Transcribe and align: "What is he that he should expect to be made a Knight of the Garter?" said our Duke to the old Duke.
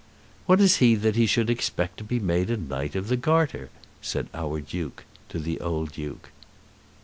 "What 0.47 0.59
is 0.59 0.77
he 0.77 0.95
that 0.95 1.15
he 1.15 1.27
should 1.27 1.47
expect 1.47 1.97
to 1.97 2.03
be 2.03 2.19
made 2.19 2.49
a 2.49 2.57
Knight 2.57 2.95
of 2.95 3.07
the 3.07 3.15
Garter?" 3.15 3.69
said 4.01 4.29
our 4.33 4.59
Duke 4.59 5.03
to 5.29 5.37
the 5.37 5.59
old 5.59 5.91
Duke. 5.91 6.31